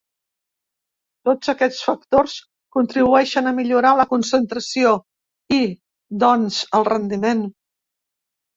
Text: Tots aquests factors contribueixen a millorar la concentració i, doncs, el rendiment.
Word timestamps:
Tots 1.29 1.51
aquests 1.53 1.81
factors 1.89 2.37
contribueixen 2.79 3.51
a 3.51 3.55
millorar 3.59 3.93
la 4.01 4.07
concentració 4.15 4.97
i, 5.61 5.63
doncs, 6.27 6.61
el 6.81 6.91
rendiment. 6.93 7.49